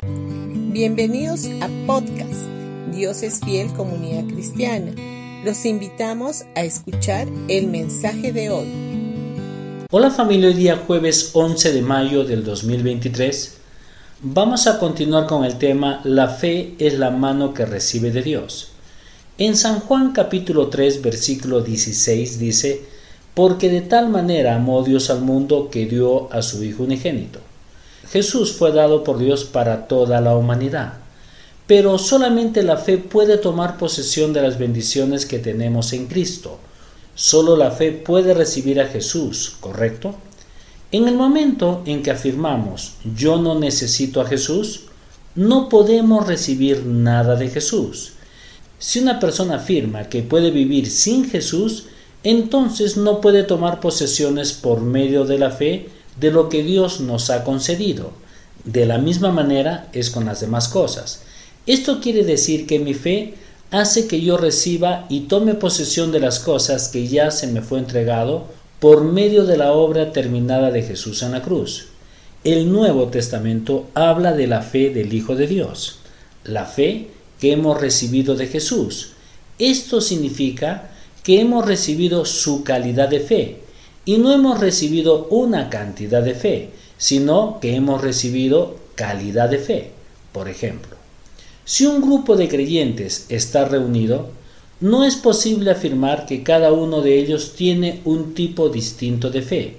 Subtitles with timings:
[0.00, 2.46] Bienvenidos a podcast
[2.94, 4.92] Dios es fiel comunidad cristiana.
[5.44, 9.86] Los invitamos a escuchar el mensaje de hoy.
[9.90, 13.56] Hola familia, hoy día jueves 11 de mayo del 2023
[14.22, 18.68] vamos a continuar con el tema La fe es la mano que recibe de Dios.
[19.36, 22.82] En San Juan capítulo 3 versículo 16 dice,
[23.34, 27.47] porque de tal manera amó Dios al mundo que dio a su Hijo unigénito.
[28.10, 30.94] Jesús fue dado por Dios para toda la humanidad,
[31.66, 36.58] pero solamente la fe puede tomar posesión de las bendiciones que tenemos en Cristo.
[37.14, 40.14] Solo la fe puede recibir a Jesús, ¿correcto?
[40.90, 44.84] En el momento en que afirmamos yo no necesito a Jesús,
[45.34, 48.12] no podemos recibir nada de Jesús.
[48.78, 51.86] Si una persona afirma que puede vivir sin Jesús,
[52.24, 57.30] entonces no puede tomar posesiones por medio de la fe de lo que Dios nos
[57.30, 58.12] ha concedido.
[58.64, 61.22] De la misma manera es con las demás cosas.
[61.66, 63.34] Esto quiere decir que mi fe
[63.70, 67.78] hace que yo reciba y tome posesión de las cosas que ya se me fue
[67.78, 68.46] entregado
[68.80, 71.88] por medio de la obra terminada de Jesús en la cruz.
[72.44, 75.98] El Nuevo Testamento habla de la fe del Hijo de Dios,
[76.44, 77.08] la fe
[77.40, 79.12] que hemos recibido de Jesús.
[79.58, 80.90] Esto significa
[81.22, 83.67] que hemos recibido su calidad de fe
[84.08, 89.90] y no hemos recibido una cantidad de fe, sino que hemos recibido calidad de fe.
[90.32, 90.96] Por ejemplo,
[91.66, 94.30] si un grupo de creyentes está reunido,
[94.80, 99.76] no es posible afirmar que cada uno de ellos tiene un tipo distinto de fe,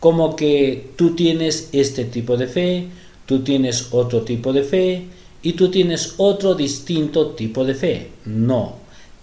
[0.00, 2.86] como que tú tienes este tipo de fe,
[3.26, 5.04] tú tienes otro tipo de fe
[5.42, 8.08] y tú tienes otro distinto tipo de fe.
[8.24, 8.76] No,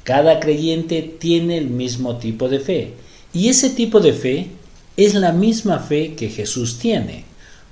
[0.04, 2.94] cada creyente tiene el mismo tipo de fe
[3.34, 4.48] y ese tipo de fe
[4.96, 7.26] es la misma fe que Jesús tiene.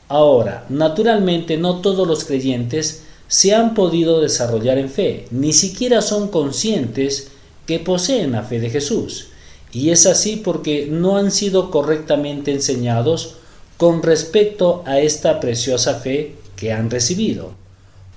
[0.07, 6.29] Ahora, naturalmente no todos los creyentes se han podido desarrollar en fe, ni siquiera son
[6.29, 7.29] conscientes
[7.65, 9.27] que poseen la fe de Jesús.
[9.71, 13.35] Y es así porque no han sido correctamente enseñados
[13.77, 17.53] con respecto a esta preciosa fe que han recibido.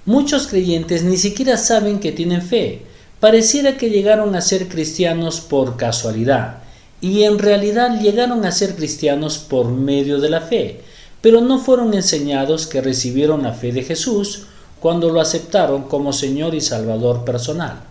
[0.05, 2.83] Muchos creyentes ni siquiera saben que tienen fe,
[3.25, 6.59] Pareciera que llegaron a ser cristianos por casualidad,
[7.05, 10.81] y en realidad llegaron a ser cristianos por medio de la fe,
[11.21, 14.45] pero no fueron enseñados que recibieron la fe de Jesús
[14.81, 17.83] cuando lo aceptaron como Señor y Salvador personal.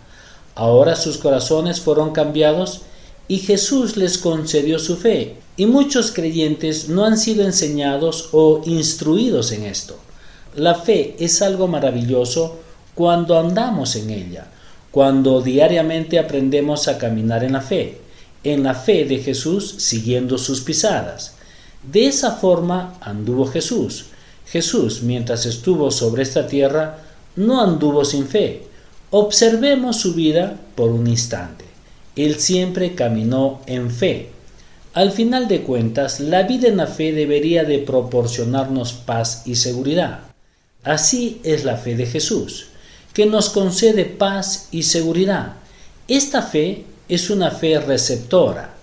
[0.55, 2.81] Ahora sus corazones fueron cambiados
[3.27, 9.51] y Jesús les concedió su fe, y muchos creyentes no han sido enseñados o instruidos
[9.51, 9.95] en esto.
[10.55, 12.61] La fe es algo maravilloso
[12.95, 14.47] cuando andamos en ella
[14.93, 18.02] cuando diariamente aprendemos a caminar en la fe,
[18.43, 21.35] en la fe de Jesús siguiendo sus pisadas.
[21.83, 24.05] De esa forma anduvo Jesús.
[24.45, 26.99] Jesús, mientras estuvo sobre esta tierra,
[27.35, 28.63] no anduvo sin fe.
[29.11, 31.65] Observemos su vida por un instante.
[32.15, 34.29] Él siempre caminó en fe.
[34.93, 40.19] Al final de cuentas, la vida en la fe debería de proporcionarnos paz y seguridad.
[40.83, 42.67] Así es la fe de Jesús
[43.13, 45.53] que nos concede paz y seguridad.
[46.07, 48.73] Esta fe es una fe receptora.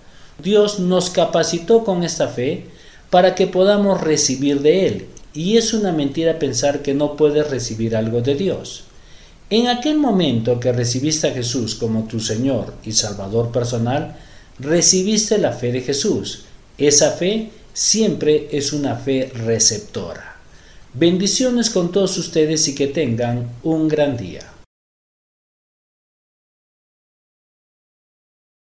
[0.43, 2.67] Dios nos capacitó con esta fe
[3.11, 7.97] para que podamos recibir de Él, y es una mentira pensar que no puedes recibir
[7.97, 8.85] algo de Dios.
[9.51, 14.17] En aquel momento que recibiste a Jesús como tu Señor y Salvador personal,
[14.61, 16.45] recibiste la fe de Jesús.
[16.79, 20.37] Esa fe siempre es una fe receptora.
[20.95, 24.50] Bendiciones con todos ustedes y que tengan un gran día.